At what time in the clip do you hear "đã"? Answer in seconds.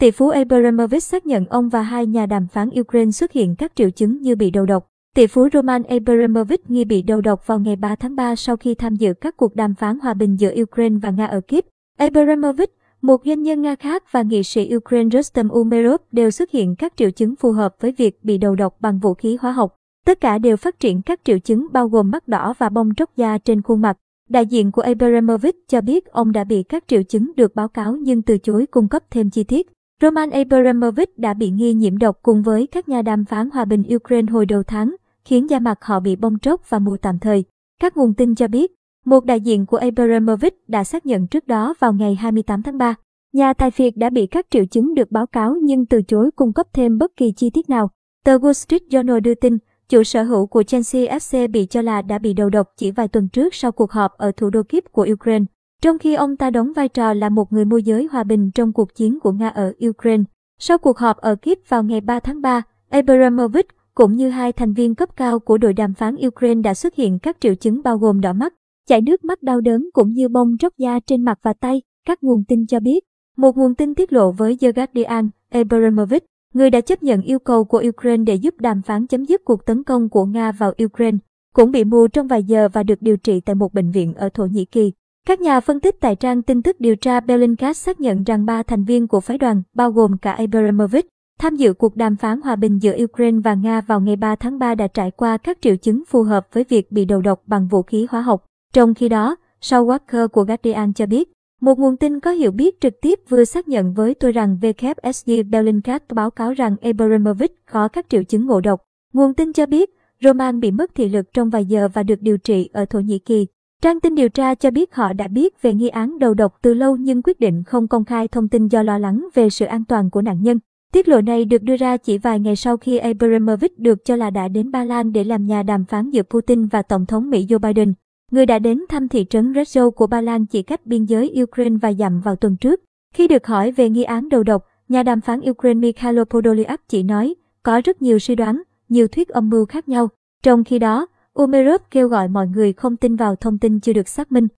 26.32-26.44, 31.18-31.34, 40.68-40.84, 43.96-44.10, 52.02-52.18, 66.62-66.74, 76.70-76.80, 94.74-94.86, 115.12-115.28, 124.30-124.48, 128.46-128.58